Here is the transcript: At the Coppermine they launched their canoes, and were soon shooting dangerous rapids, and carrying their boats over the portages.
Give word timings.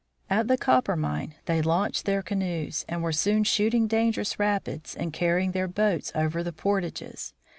At 0.31 0.47
the 0.47 0.57
Coppermine 0.57 1.35
they 1.45 1.61
launched 1.61 2.05
their 2.05 2.23
canoes, 2.23 2.85
and 2.89 3.03
were 3.03 3.11
soon 3.11 3.43
shooting 3.43 3.85
dangerous 3.85 4.39
rapids, 4.39 4.95
and 4.95 5.13
carrying 5.13 5.51
their 5.51 5.67
boats 5.67 6.11
over 6.15 6.41
the 6.41 6.51
portages. 6.51 7.35